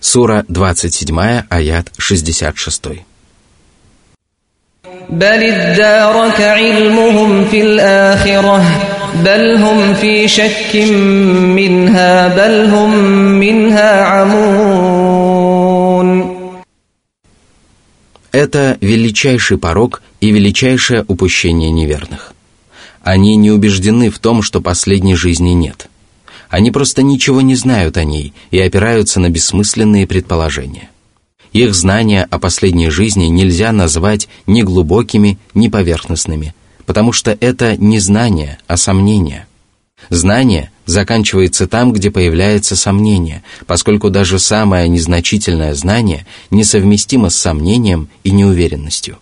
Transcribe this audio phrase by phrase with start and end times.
[0.00, 3.04] Сура 27, аят 66.
[5.10, 8.62] بل ادارك علمهم في الآخرة
[9.24, 10.76] بل هم في شك
[11.56, 12.90] منها بل هم
[13.38, 15.52] منها عمون
[18.32, 22.32] Это величайший порог и величайшее упущение неверных.
[23.02, 25.95] Они не убеждены в том, что последней жизни нет –
[26.49, 30.89] они просто ничего не знают о ней и опираются на бессмысленные предположения.
[31.53, 36.53] Их знания о последней жизни нельзя назвать ни глубокими, ни поверхностными,
[36.85, 39.47] потому что это не знание, а сомнение.
[40.09, 48.31] Знание заканчивается там, где появляется сомнение, поскольку даже самое незначительное знание несовместимо с сомнением и
[48.31, 49.17] неуверенностью.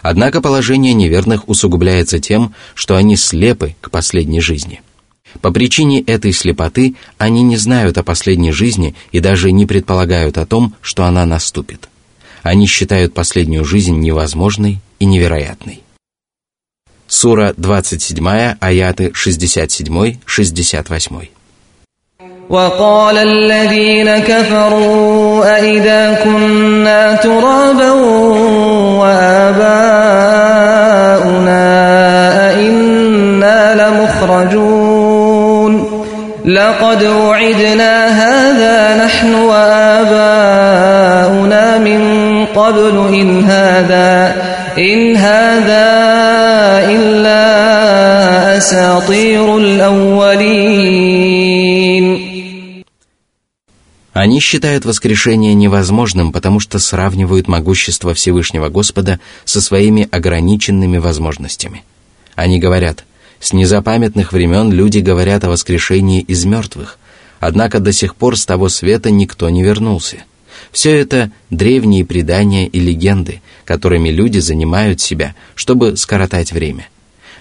[0.00, 4.80] Однако положение неверных усугубляется тем, что они слепы к последней жизни–
[5.41, 10.45] по причине этой слепоты они не знают о последней жизни и даже не предполагают о
[10.45, 11.89] том, что она наступит.
[12.43, 15.81] Они считают последнюю жизнь невозможной и невероятной.
[17.07, 21.29] Сура 27, аяты 67-68.
[22.49, 27.91] وقال الذين كفروا أئذا كنا ترابا
[28.97, 30.09] وآباؤنا
[32.49, 34.92] أئنا لمخرجون
[36.45, 40.17] لقد وعدنا هذا نحن وآباؤنا
[41.77, 42.01] من
[42.45, 44.35] قبل إن هذا
[44.77, 45.87] إن هذا
[46.89, 47.43] إلا
[48.57, 50.69] أساطير الأولين
[54.11, 61.85] Они считают воскрешение невозможным, потому что сравнивают могущество Всевышнего Господа со своими ограниченными возможностями.
[62.35, 63.09] Они говорят –
[63.40, 66.98] с незапамятных времен люди говорят о воскрешении из мертвых,
[67.40, 70.24] однако до сих пор с того света никто не вернулся.
[70.72, 76.88] Все это древние предания и легенды, которыми люди занимают себя, чтобы скоротать время.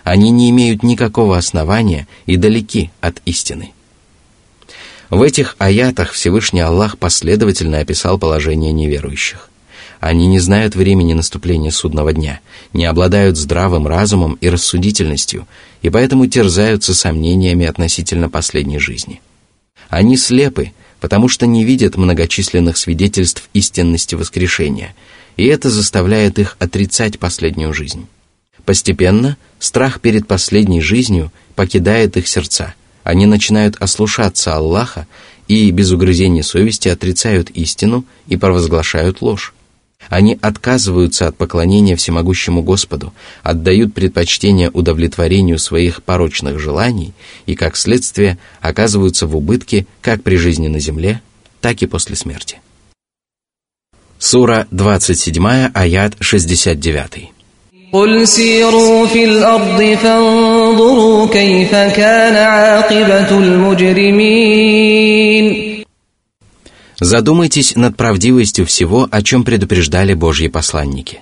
[0.04, 3.72] Они не имеют никакого основания и далеки от истины.
[5.10, 9.50] В этих аятах Всевышний Аллах последовательно описал положение неверующих.
[10.04, 12.42] Они не знают времени наступления судного дня,
[12.74, 15.48] не обладают здравым разумом и рассудительностью,
[15.82, 19.22] и поэтому терзаются сомнениями относительно последней жизни.
[19.88, 24.94] Они слепы, потому что не видят многочисленных свидетельств истинности воскрешения,
[25.38, 28.06] и это заставляет их отрицать последнюю жизнь.
[28.66, 32.74] Постепенно страх перед последней жизнью покидает их сердца,
[33.06, 35.08] они начинают ослушаться Аллаха
[35.48, 39.54] и без угрызения совести отрицают истину и провозглашают ложь.
[40.09, 43.13] Они отказываются от поклонения всемогущему Господу,
[43.43, 47.13] отдают предпочтение удовлетворению своих порочных желаний
[47.47, 51.21] и, как следствие, оказываются в убытке как при жизни на земле,
[51.61, 52.61] так и после смерти.
[54.19, 57.33] Сура 27, аят 69.
[57.93, 64.59] قل سيروا في الأرض فانظروا كيف كان عاقبة المجرمين
[67.00, 71.22] Задумайтесь над правдивостью всего, о чем предупреждали Божьи посланники.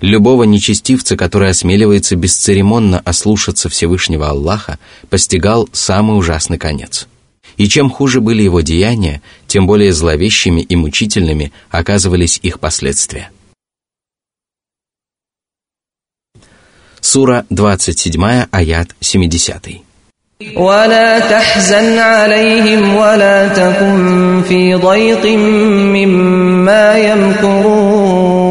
[0.00, 4.78] Любого нечестивца, который осмеливается бесцеремонно ослушаться Всевышнего Аллаха,
[5.10, 7.08] постигал самый ужасный конец.
[7.56, 13.30] И чем хуже были его деяния, тем более зловещими и мучительными оказывались их последствия.
[17.00, 19.87] Сура 27, аят 70.
[20.55, 28.43] ولا تحزن عليهم ولا تكن في ضيق مما يمكرون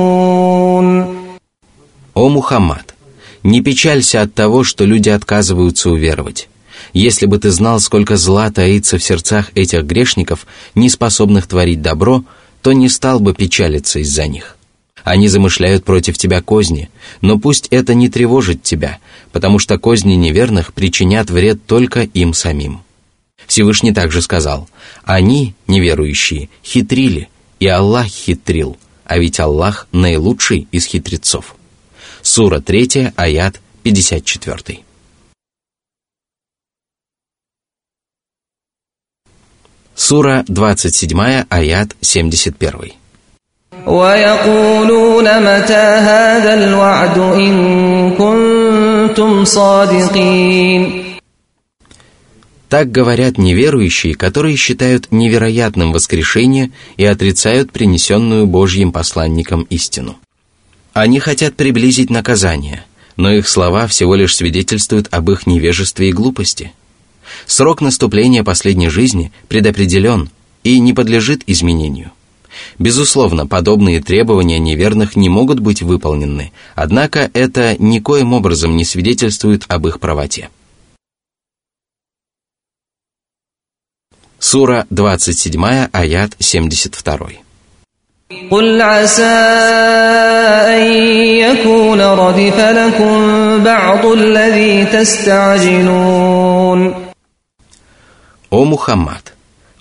[2.15, 2.95] О Мухаммад,
[3.43, 6.49] не печалься от того, что люди отказываются уверовать.
[6.93, 12.23] Если бы ты знал, сколько зла таится в сердцах этих грешников, не способных творить добро,
[12.61, 14.56] то не стал бы печалиться из-за них.
[15.08, 16.90] Они замышляют против тебя козни,
[17.22, 19.00] но пусть это не тревожит тебя,
[19.32, 22.82] потому что козни неверных причинят вред только им самим.
[23.46, 24.68] Всевышний также сказал,
[25.06, 27.30] они, неверующие, хитрили,
[27.62, 28.76] и Аллах хитрил,
[29.06, 31.56] а ведь Аллах наилучший из хитрецов.
[32.22, 34.80] Сура 3, аят 54.
[39.96, 42.97] Сура 27, аят 71.
[43.87, 47.55] ويقولون متى هذا الوعد إن
[48.19, 51.03] كنتم صادقين
[52.69, 60.17] Так говорят неверующие, которые считают невероятным воскрешение и отрицают принесенную Божьим посланником истину.
[60.95, 62.87] Они хотят приблизить наказание,
[63.19, 66.73] но их слова всего лишь свидетельствуют об их невежестве и глупости.
[67.47, 70.31] Срок наступления последней жизни предопределен
[70.65, 72.13] и не подлежит изменению.
[72.79, 79.87] Безусловно, подобные требования неверных не могут быть выполнены, однако это никоим образом не свидетельствует об
[79.87, 80.51] их правоте.
[84.39, 87.43] Сура 27, аят 72.
[88.51, 89.23] قل عسى
[90.73, 90.83] أن
[91.37, 93.15] يكون ردف لكم
[93.65, 96.33] بعض الذي تستعجلون
[98.51, 99.33] О Мухаммад,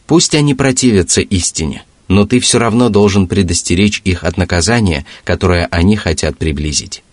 [0.08, 5.96] пусть они противятся истине, но ты все равно должен предостеречь их от наказания, которое они
[5.96, 7.04] хотят приблизить.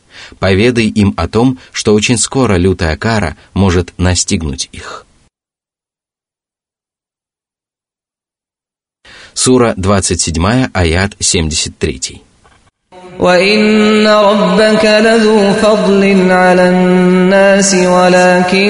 [0.40, 5.06] Поведай им о том, что очень скоро лютая кара может настигнуть их.
[9.34, 12.22] Сура 27, аят 73.
[13.18, 18.68] وإن ربك لذو فضل على الناس ولكن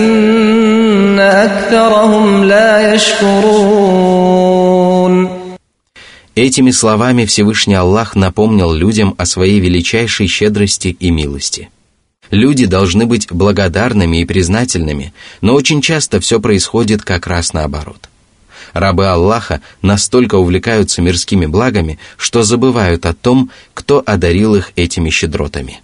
[1.21, 4.82] أكثرهم لا يشكرون
[6.36, 11.70] Этими словами Всевышний Аллах напомнил людям о своей величайшей щедрости и милости.
[12.32, 18.10] Люди должны быть благодарными и признательными, но очень часто все происходит как раз наоборот.
[18.74, 25.82] Рабы Аллаха настолько увлекаются мирскими благами, что забывают о том, кто одарил их этими щедротами.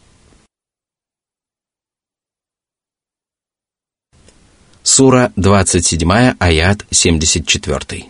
[4.82, 8.10] Сура 27, аят 74.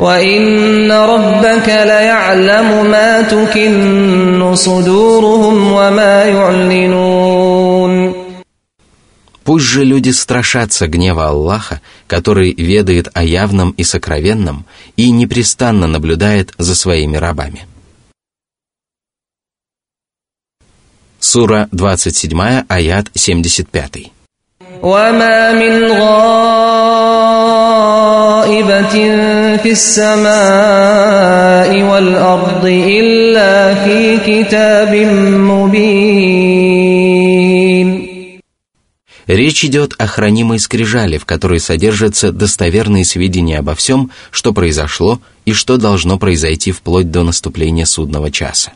[0.00, 8.26] وإن ربك ليعلم ما تكن صدورهم وما يعلنون
[9.44, 14.64] Пусть же люди страшатся гнева Аллаха, который ведает о явном и сокровенном
[14.96, 17.64] и непрестанно наблюдает за своими рабами.
[21.20, 24.10] Сура 27, аят 75.
[24.82, 25.84] وما من
[28.60, 28.94] غائبة
[29.62, 34.94] في السماء والأرض إلا في كتاب
[35.50, 36.76] مبين
[39.26, 45.52] Речь идет о хранимой скрижали, в которой содержатся достоверные сведения обо всем, что произошло и
[45.52, 48.70] что должно произойти вплоть до наступления судного часа.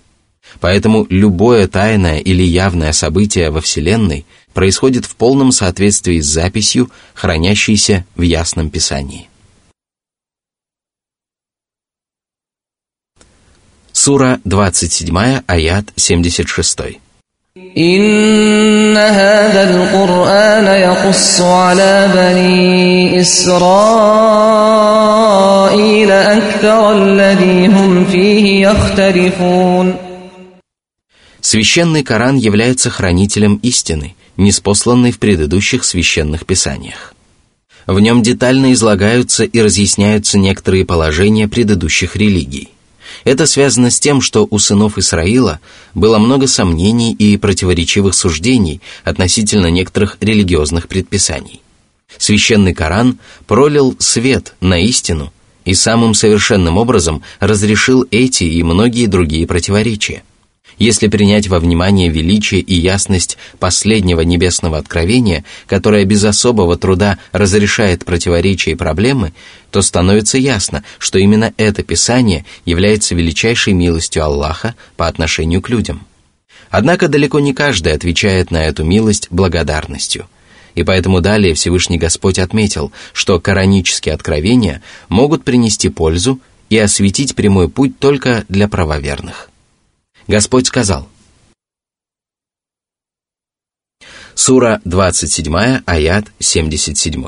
[0.58, 8.04] Поэтому любое тайное или явное событие во Вселенной происходит в полном соответствии с записью, хранящейся
[8.16, 9.28] в Ясном Писании.
[14.04, 17.00] Сура 27, аят 76.
[17.76, 23.70] إن هذا القرآن يقص على بني إسرائيل
[26.10, 29.96] أكثر الذي هم فيه يختلفون
[31.42, 37.14] Священный Коран является хранителем истины, неспосланной в предыдущих священных писаниях.
[37.86, 42.68] В нем детально излагаются и разъясняются некоторые положения предыдущих религий.
[43.23, 45.59] Это связано с тем, что у сынов Исраила
[45.93, 51.61] было много сомнений и противоречивых суждений относительно некоторых религиозных предписаний.
[52.17, 53.17] Священный Коран
[53.47, 55.33] пролил свет на истину
[55.63, 60.23] и самым совершенным образом разрешил эти и многие другие противоречия–
[60.77, 68.05] если принять во внимание величие и ясность последнего небесного откровения, которое без особого труда разрешает
[68.05, 69.33] противоречия и проблемы,
[69.71, 76.05] то становится ясно, что именно это Писание является величайшей милостью Аллаха по отношению к людям.
[76.69, 80.27] Однако далеко не каждый отвечает на эту милость благодарностью.
[80.73, 87.69] И поэтому далее Всевышний Господь отметил, что коранические откровения могут принести пользу и осветить прямой
[87.69, 89.49] путь только для правоверных.
[90.27, 91.07] Господь сказал.
[94.33, 97.23] Сура 27, аят 77.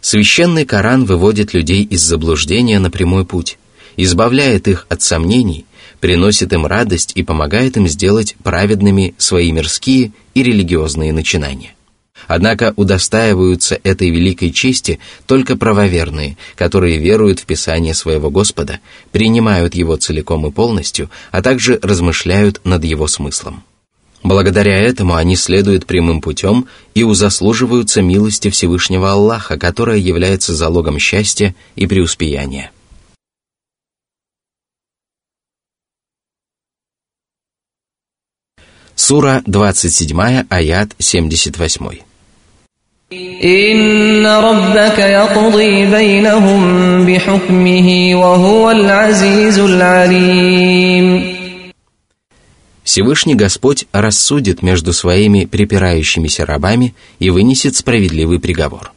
[0.00, 3.58] Священный Коран выводит людей из заблуждения на прямой путь,
[3.96, 5.66] избавляет их от сомнений,
[6.00, 11.74] приносит им радость и помогает им сделать праведными свои мирские и религиозные начинания.
[12.28, 19.96] Однако удостаиваются этой великой чести только правоверные, которые веруют в Писание своего Господа, принимают его
[19.96, 23.64] целиком и полностью, а также размышляют над его смыслом.
[24.22, 31.56] Благодаря этому они следуют прямым путем и узаслуживаются милости Всевышнего Аллаха, которая является залогом счастья
[31.74, 32.70] и преуспеяния.
[38.94, 42.11] Сура 27, аят 78.
[43.13, 51.37] إن ربك يقضي بينهم بحكمه وهو العزيز العليم
[52.83, 58.91] Всевышний Господь рассудит между своими припирающимися рабами и вынесет справедливый приговор.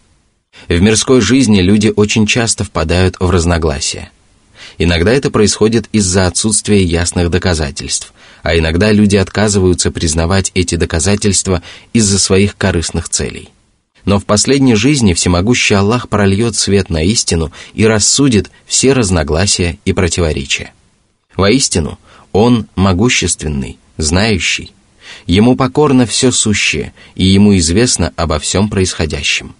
[0.68, 4.10] В мирской жизни люди очень часто впадают в разногласия.
[4.78, 8.12] Иногда это происходит из-за отсутствия ясных доказательств,
[8.42, 11.62] а иногда люди отказываются признавать эти доказательства
[11.92, 13.50] из-за своих корыстных целей.
[14.05, 19.93] Но в последней жизни всемогущий Аллах прольет свет на истину и рассудит все разногласия и
[19.93, 20.73] противоречия.
[21.35, 21.99] Воистину,
[22.31, 24.71] Он могущественный, знающий.
[25.25, 29.55] Ему покорно все сущее, и Ему известно обо всем происходящем.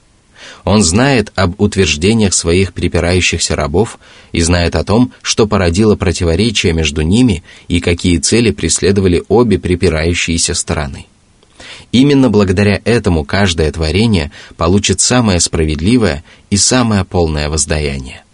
[0.64, 4.00] Он знает об утверждениях своих припирающихся рабов
[4.32, 10.54] и знает о том, что породило противоречие между ними и какие цели преследовали обе припирающиеся
[10.54, 11.08] стороны.
[11.96, 18.26] Именно благодаря этому каждое творение получит самое справедливое и самое полное воздаяние.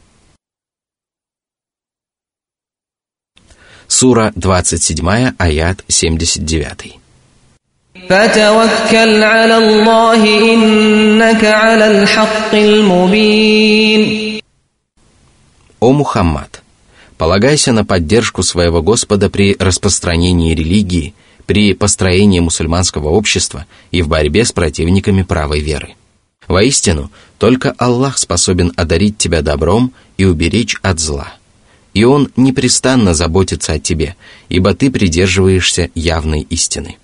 [3.88, 6.98] Сура 27, аят 79.
[15.80, 16.63] О Мухаммад,
[17.15, 21.13] полагайся на поддержку своего Господа при распространении религии–
[21.45, 25.95] при построении мусульманского общества и в борьбе с противниками правой веры.
[26.48, 31.33] Воистину, только Аллах способен одарить тебя добром и уберечь от зла.
[31.93, 34.15] И Он непрестанно заботится о тебе,
[34.50, 36.98] ибо ты придерживаешься явной истины.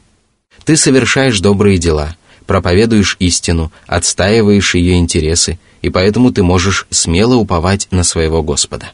[0.64, 2.16] Ты совершаешь добрые дела,
[2.46, 8.92] проповедуешь истину, отстаиваешь ее интересы, и поэтому ты можешь смело уповать на своего Господа.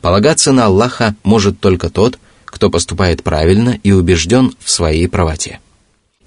[0.00, 2.18] Полагаться на Аллаха может только тот,
[2.60, 5.60] кто поступает правильно и убежден в своей правоте.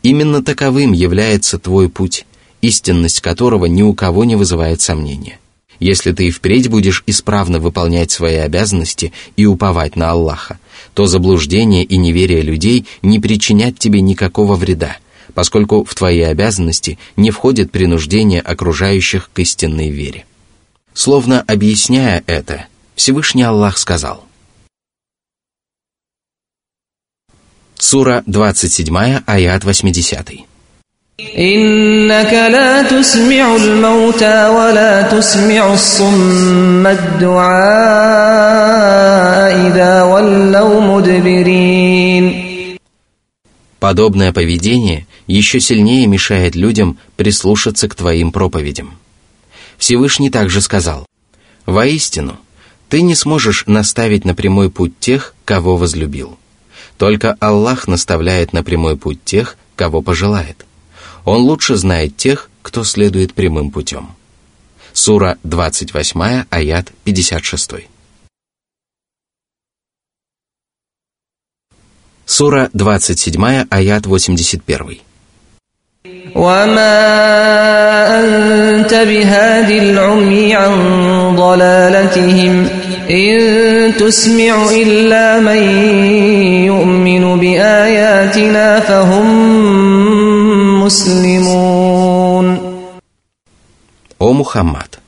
[0.02, 2.26] Именно таковым является твой путь,
[2.60, 5.38] истинность которого ни у кого не вызывает сомнения.
[5.80, 10.58] Если ты и впредь будешь исправно выполнять свои обязанности и уповать на Аллаха,
[10.96, 14.98] то заблуждение и неверие людей не причинят тебе никакого вреда,
[15.36, 20.26] поскольку в твои обязанности не входит принуждение окружающих к истинной вере.
[20.96, 24.26] Словно объясняя это, Всевышний Аллах сказал.
[27.79, 30.49] Сура 27, аят 80.
[31.39, 37.39] إنك لا تسمع الموتى ولا تسمع الصم الدعاء
[39.67, 42.49] إذا ولوا مدبرين
[43.81, 48.95] Подобное поведение еще сильнее мешает людям прислушаться к твоим проповедям.
[49.77, 51.07] Всевышний также сказал,
[51.65, 52.39] «Воистину,
[52.89, 56.39] ты не сможешь наставить на прямой путь тех, кого возлюбил.
[57.03, 60.65] Только Аллах наставляет на прямой путь тех, кого пожелает».
[61.25, 64.15] Он лучше знает тех, кто следует прямым путем.
[64.95, 67.71] Сура 28, аят 56.
[72.25, 75.01] Сура 27, аят 81.
[76.35, 76.95] وما
[78.21, 82.69] أنت بهاد العمي عن ضلالتهم
[83.11, 85.63] إن تسمع إلا من
[86.67, 89.59] يؤمن بآياتنا فهم
[94.19, 94.99] О Мухаммад!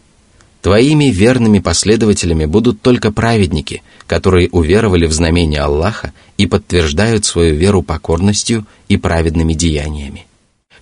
[0.60, 7.82] Твоими верными последователями будут только праведники, которые уверовали в знамение Аллаха и подтверждают свою веру
[7.82, 10.26] покорностью и праведными деяниями.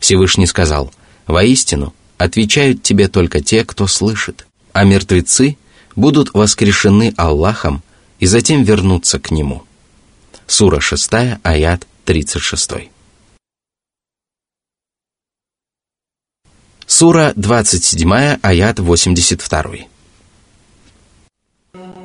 [0.01, 0.91] Всевышний сказал,
[1.29, 5.57] «Воистину, отвечают тебе только те, кто слышит, а мертвецы
[5.97, 7.83] будут воскрешены Аллахом
[8.19, 9.63] и затем вернутся к Нему».
[10.47, 11.11] Сура 6,
[11.43, 12.91] аят 36.
[16.87, 19.89] Сура 27, аят 82.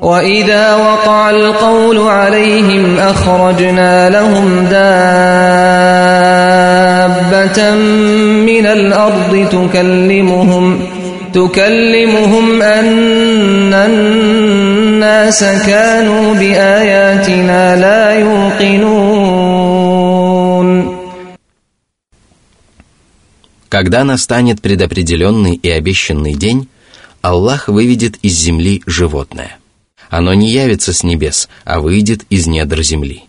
[0.02, 4.80] وإذا وقع القول عليهم أخرجنا لهم دابة
[8.46, 10.88] من الأرض تكلمهم
[11.34, 19.84] تكلمهم أن الناس كانوا بآياتنا لا يوقنون
[23.70, 26.68] Когда настанет предопределенный и обещанный день,
[27.24, 29.58] Аллах выведет из земли животное.
[30.10, 33.24] Оно не явится с небес, а выйдет из недр земли.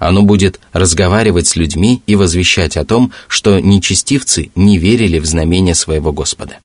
[0.00, 5.76] Оно будет разговаривать с людьми и возвещать о том, что нечестивцы не верили в знамения
[5.76, 6.58] своего Господа.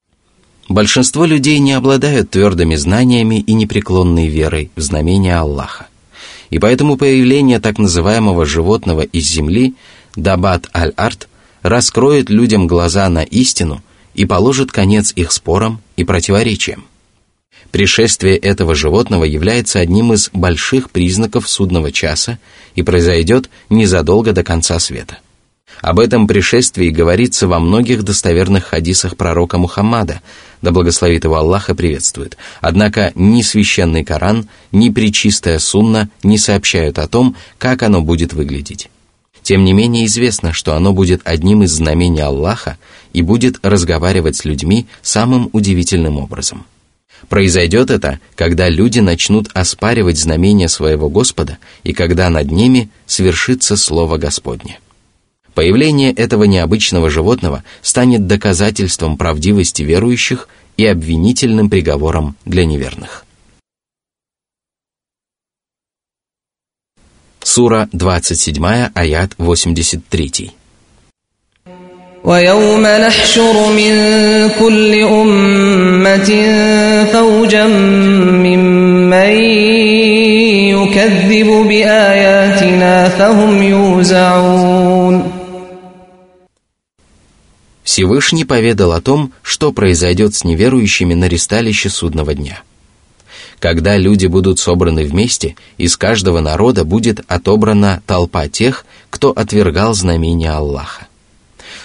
[0.74, 5.86] Большинство людей не обладают твердыми знаниями и непреклонной верой в знамения Аллаха.
[6.50, 9.76] И поэтому появление так называемого животного из земли,
[10.16, 11.28] Дабат аль-Арт,
[11.62, 13.84] раскроет людям глаза на истину
[14.16, 16.86] и положит конец их спорам и противоречиям.
[17.70, 22.40] Пришествие этого животного является одним из больших признаков судного часа
[22.74, 25.18] и произойдет незадолго до конца света.
[25.80, 30.20] Об этом пришествии говорится во многих достоверных хадисах пророка Мухаммада,
[30.62, 32.36] да благословит его Аллах и приветствует.
[32.60, 38.88] Однако ни священный Коран, ни причистая сунна не сообщают о том, как оно будет выглядеть.
[39.42, 42.78] Тем не менее известно, что оно будет одним из знамений Аллаха
[43.12, 46.64] и будет разговаривать с людьми самым удивительным образом–
[47.28, 54.18] Произойдет это, когда люди начнут оспаривать знамения своего Господа и когда над ними свершится Слово
[54.18, 54.78] Господне.
[55.53, 63.25] Появление этого необычного животного станет доказательством правдивости верующих и обвинительным приговором для неверных.
[67.43, 70.51] Сура 27, аят 83.
[72.23, 73.93] ويوم نحشر من
[74.59, 76.29] كل أمة
[77.13, 79.33] فوجا ممن
[80.75, 84.62] يكذب بآياتنا فهم يوزعون
[87.94, 92.60] Всевышний поведал о том, что произойдет с неверующими на ресталище судного дня.
[93.60, 100.50] Когда люди будут собраны вместе, из каждого народа будет отобрана толпа тех, кто отвергал знамения
[100.50, 101.06] Аллаха.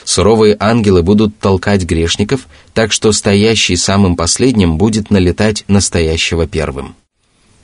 [0.03, 6.95] Суровые ангелы будут толкать грешников, так что стоящий самым последним будет налетать настоящего первым.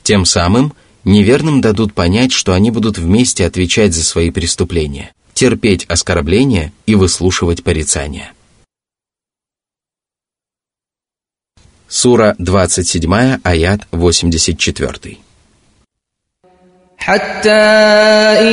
[0.03, 0.73] Тем самым
[1.03, 7.63] неверным дадут понять, что они будут вместе отвечать за свои преступления, терпеть оскорбления и выслушивать
[7.63, 8.33] порицания.
[11.94, 15.18] Сура 27, аят 84.
[17.00, 17.50] حتى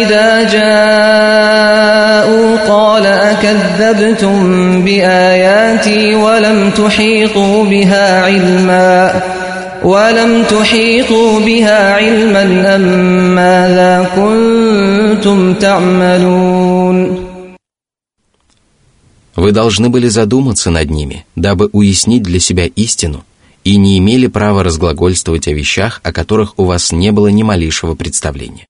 [0.02, 4.38] إذا جاءوا قال أكذبتم
[4.86, 9.22] بآياتي ولم تحيطوا بها علما
[9.84, 12.82] ولم تحيطوا بها علما أم
[13.36, 17.28] ماذا كنتم تعملون
[19.40, 23.31] Вы должны были задуматься над ними, дабы уяснить для себя истину –
[23.65, 27.95] и не имели права разглагольствовать о вещах, о которых у вас не было ни малейшего
[27.95, 28.67] представления.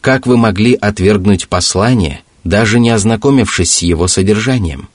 [0.00, 4.88] Как вы могли отвергнуть послание, даже не ознакомившись с его содержанием?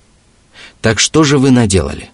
[0.82, 2.10] Так что же вы наделали?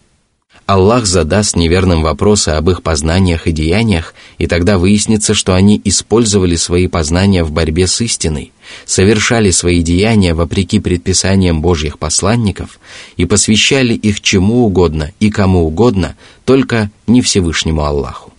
[0.65, 6.55] Аллах задаст неверным вопросы об их познаниях и деяниях, и тогда выяснится, что они использовали
[6.55, 8.51] свои познания в борьбе с истиной,
[8.83, 12.79] совершали свои деяния вопреки предписаниям Божьих посланников
[13.15, 18.33] и посвящали их чему угодно и кому угодно, только не Всевышнему Аллаху.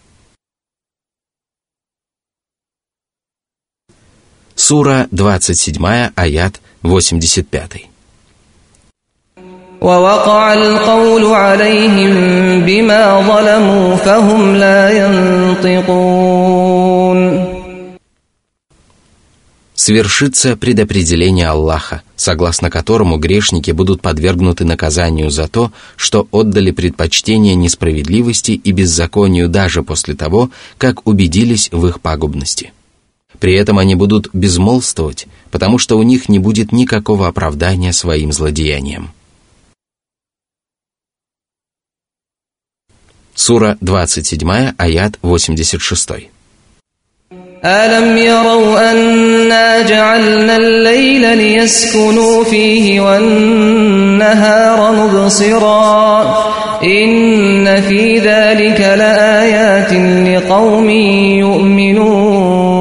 [4.57, 7.95] Сура 27, аят 85.
[9.86, 12.13] ووقع القول عليهم
[12.65, 16.32] بما ظلموا فهم لا ينطقون
[19.74, 28.52] Свершится предопределение Аллаха, согласно которому грешники будут подвергнуты наказанию за то, что отдали предпочтение несправедливости
[28.52, 32.74] и беззаконию даже после того, как убедились в их пагубности.
[33.39, 39.10] При этом они будут безмолвствовать, потому что у них не будет никакого оправдания своим злодеяниям.
[43.36, 46.32] Сура 27, аят 86.
[47.65, 56.21] ألم يروا أنا جعلنا الليل ليسكنوا فيه والنهار مبصرا
[56.84, 59.93] إن في ذلك لآيات
[60.28, 60.89] لقوم
[61.39, 62.71] يؤمنون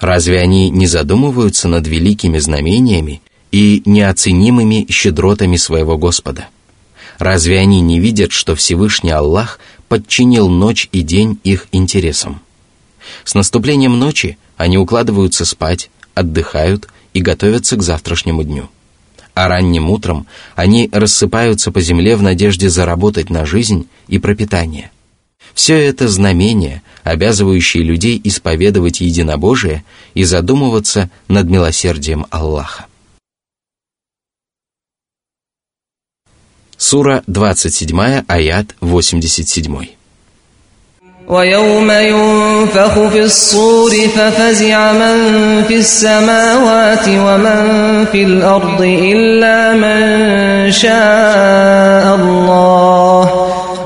[0.00, 6.48] Разве они не задумываются над великими знамениями и неоценимыми щедротами своего Господа?
[7.19, 12.41] Разве они не видят, что Всевышний Аллах подчинил ночь и день их интересам?
[13.25, 18.69] С наступлением ночи они укладываются спать, отдыхают и готовятся к завтрашнему дню.
[19.33, 24.91] А ранним утром они рассыпаются по земле в надежде заработать на жизнь и пропитание.
[25.53, 32.85] Все это знамения, обязывающие людей исповедовать единобожие и задумываться над милосердием Аллаха.
[36.78, 39.86] Сура 27, аят 87.
[41.28, 45.16] ويوم ينفخ في الصور ففزع من
[45.68, 53.30] في السماوات ومن في الأرض إلا من شاء الله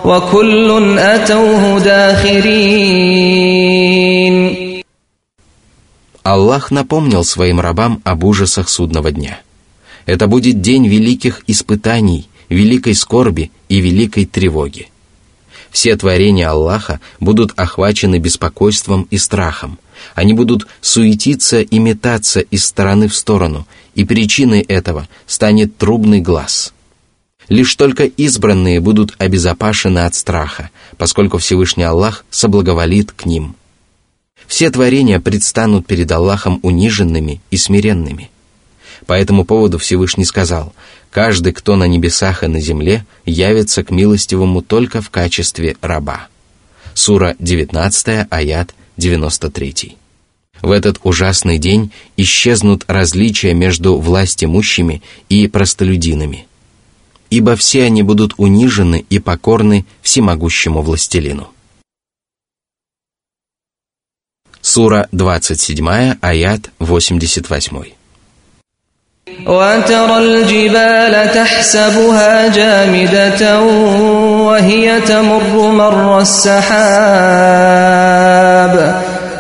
[0.04, 3.28] وكل أتوه داخرين
[6.24, 9.40] Аллах напомнил своим рабам об ужасах судного дня.
[10.04, 14.89] Это будет день великих испытаний – великой скорби и великой тревоги.
[15.71, 19.79] Все творения Аллаха будут охвачены беспокойством и страхом.
[20.13, 26.73] Они будут суетиться и метаться из стороны в сторону, и причиной этого станет трубный глаз.
[27.49, 33.55] Лишь только избранные будут обезопасены от страха, поскольку Всевышний Аллах соблаговолит к ним.
[34.47, 38.29] Все творения предстанут перед Аллахом униженными и смиренными.
[39.05, 40.73] По этому поводу Всевышний сказал,
[41.13, 46.27] «Каждый, кто на небесах и на земле, явится к милостивому только в качестве раба».
[46.95, 49.97] Сура 19, аят 93.
[50.63, 56.47] В этот ужасный день исчезнут различия между властимущими и простолюдинами,
[57.29, 61.49] ибо все они будут унижены и покорны всемогущему властелину.
[64.61, 68.02] Сура 27, аят 88.
[69.46, 73.60] وترى الجبال تحسبها جامدة
[74.44, 77.78] وهي تمر مر السحاب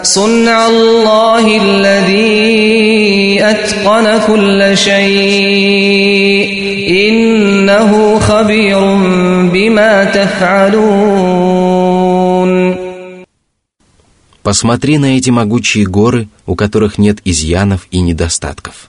[0.02, 6.48] صنع الله الذي أتقن كل شيء
[7.08, 8.80] إنه خبير
[9.52, 11.48] بما تفعلون
[14.42, 18.88] Посмотри на эти могучие горы, у которых нет изъянов и недостатков.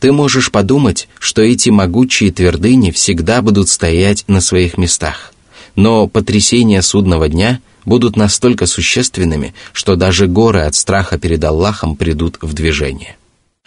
[0.00, 5.32] Ты можешь подумать, что эти могучие твердыни всегда будут стоять на своих местах,
[5.74, 12.38] но потрясения судного дня будут настолько существенными, что даже горы от страха перед Аллахом придут
[12.40, 13.16] в движение.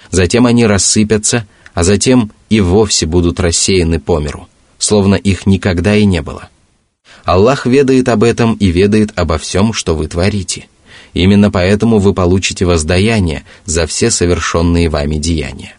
[0.09, 6.05] Затем они рассыпятся, а затем и вовсе будут рассеяны по миру, словно их никогда и
[6.05, 6.49] не было.
[7.25, 10.67] Аллах ведает об этом и ведает обо всем, что вы творите–
[11.13, 15.75] Именно поэтому вы получите воздаяние за все совершенные вами деяния.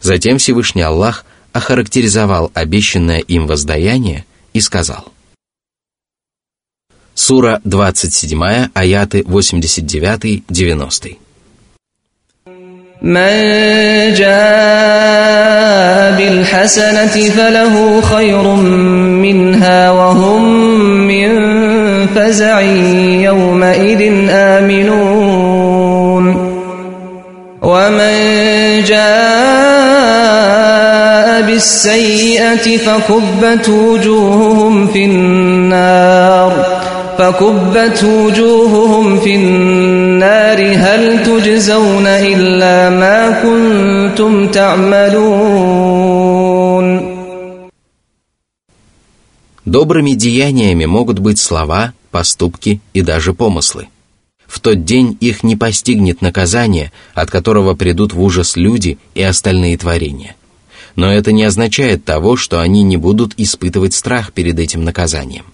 [0.00, 5.12] Затем Всевышний Аллах охарактеризовал обещанное им воздаяние и сказал.
[7.14, 11.18] Сура 27, аяты 89-90.
[13.02, 14.34] من جاء
[16.16, 18.42] بالحسنة فله خير
[19.22, 20.44] منها وهم
[22.14, 22.60] فزع
[23.28, 26.24] يومئذ آمنون
[27.62, 28.57] ومن
[31.58, 36.84] بالسيئة فكبت وجوههم في النار
[37.18, 46.04] فكبت وجوههم في النار هل تجزون إلا ما كنتم تعملون
[49.66, 53.88] Добрыми деяниями могут быть слова, поступки и даже помыслы.
[54.46, 59.78] В тот день их не постигнет наказание, от которого придут в ужас люди и остальные
[59.78, 60.36] творения.
[60.95, 65.45] Но это не означает того, что они не будут испытывать страх перед этим наказанием.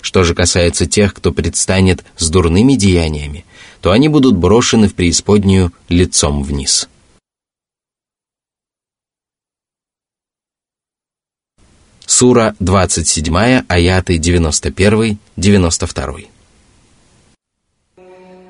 [0.00, 3.44] Что же касается тех, кто предстанет с дурными деяниями,
[3.80, 6.88] то они будут брошены в преисподнюю лицом вниз.
[12.06, 16.26] Сура 27, аяты 91-92.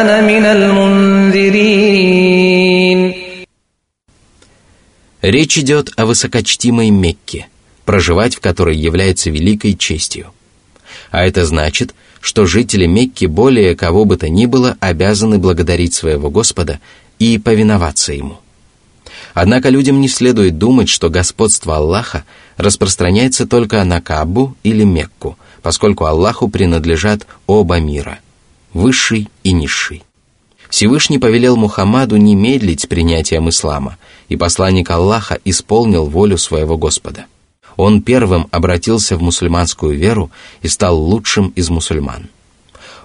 [0.00, 1.96] أنا من المنذرين
[5.22, 7.48] Речь идет о высокочтимой Мекке,
[7.84, 10.32] проживать в которой является великой честью.
[11.10, 16.30] А это значит, что жители Мекки более кого бы то ни было обязаны благодарить своего
[16.30, 16.78] Господа
[17.18, 18.46] и повиноваться Ему –
[19.36, 22.24] Однако людям не следует думать, что господство Аллаха
[22.56, 28.26] распространяется только на Кабу или Мекку, поскольку Аллаху принадлежат оба мира –
[28.73, 30.03] высший и низший.
[30.69, 33.97] Всевышний повелел Мухаммаду не медлить с принятием ислама,
[34.29, 37.25] и посланник Аллаха исполнил волю своего Господа.
[37.75, 40.31] Он первым обратился в мусульманскую веру
[40.61, 42.29] и стал лучшим из мусульман–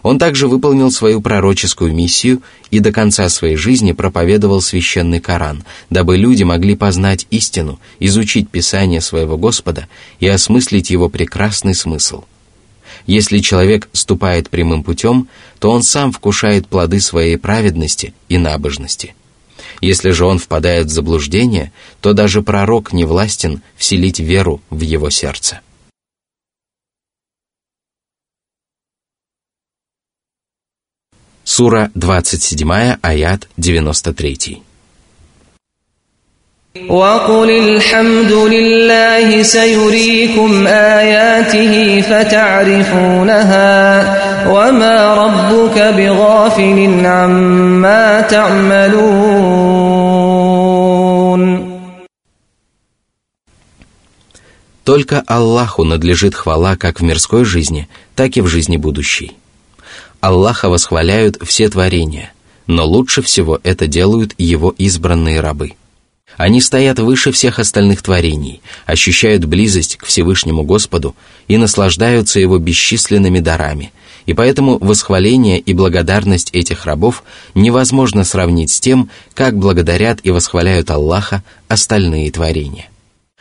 [0.06, 6.16] он также выполнил свою пророческую миссию и до конца своей жизни проповедовал священный Коран, дабы
[6.16, 9.88] люди могли познать истину, изучить Писание своего Господа
[10.20, 12.22] и осмыслить его прекрасный смысл.
[13.06, 19.14] Если человек ступает прямым путем, то он сам вкушает плоды своей праведности и набожности.
[19.80, 25.10] Если же он впадает в заблуждение, то даже пророк не властен вселить веру в его
[25.10, 25.60] сердце.
[31.44, 34.62] Сура 27, аят 93.
[36.89, 43.69] وقل الحمد لله سيريكم آياته فتعرفونها
[44.47, 49.81] وما ربك بغافل عما تعملون
[54.83, 59.33] Только Аллаху надлежит хвала как в мирской жизни, так и в жизни будущей.
[60.21, 62.31] Аллаха восхваляют все творения,
[62.65, 65.73] но лучше всего это делают Его избранные рабы.
[66.36, 71.16] они стоят выше всех остальных творений, ощущают близость к Всевышнему Господу
[71.48, 73.92] и наслаждаются Его бесчисленными дарами,
[74.26, 80.90] и поэтому восхваление и благодарность этих рабов невозможно сравнить с тем, как благодарят и восхваляют
[80.90, 82.88] Аллаха остальные творения.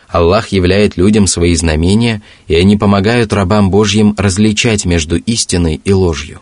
[0.08, 6.40] Аллах являет людям свои знамения, и они помогают рабам Божьим различать между истиной и ложью.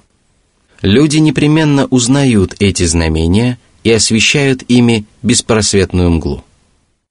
[0.84, 6.44] Люди непременно узнают эти знамения и освещают ими беспросветную мглу.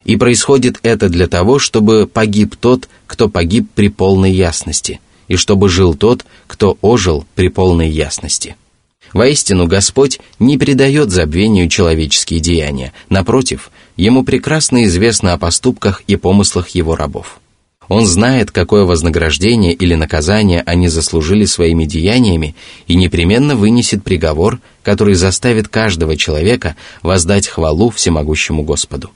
[0.05, 5.69] И происходит это для того, чтобы погиб тот, кто погиб при полной ясности, и чтобы
[5.69, 8.57] жил тот, кто ожил при полной ясности.
[9.13, 16.71] Воистину, Господь не придает забвению человеческие деяния, напротив, Ему прекрасно известно о поступках и помыслах
[16.71, 17.42] Его рабов.
[17.93, 25.13] Он знает, какое вознаграждение или наказание они заслужили своими деяниями и непременно вынесет приговор, который
[25.13, 29.11] заставит каждого человека воздать хвалу всемогущему Господу.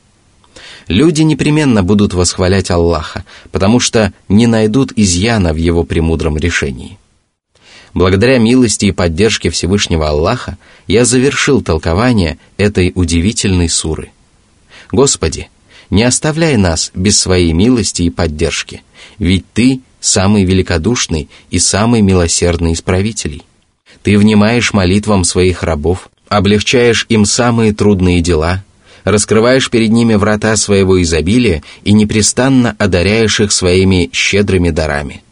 [0.89, 6.99] Люди непременно будут восхвалять Аллаха, потому что не найдут изъяна в его премудром решении.
[7.95, 14.11] Благодаря милости и поддержке Всевышнего Аллаха я завершил толкование этой удивительной суры.
[14.93, 15.49] Господи,
[15.91, 18.83] не оставляй нас без своей милости и поддержки,
[19.19, 23.43] ведь Ты самый великодушный и самый милосердный из правителей.
[24.03, 28.65] Ты внимаешь молитвам своих рабов, облегчаешь им самые трудные дела,
[29.05, 35.23] раскрываешь перед ними врата своего изобилия и непрестанно одаряешь их своими щедрыми дарами.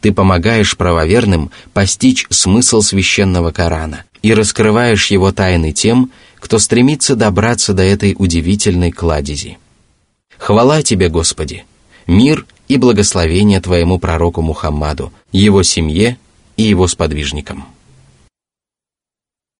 [0.00, 7.72] Ты помогаешь правоверным постичь смысл священного Корана и раскрываешь его тайны тем, кто стремится добраться
[7.74, 9.58] до этой удивительной кладези.
[10.38, 11.64] Хвала Тебе, Господи!
[12.06, 16.16] Мир и благословение Твоему пророку Мухаммаду, его семье
[16.56, 17.66] и его сподвижникам.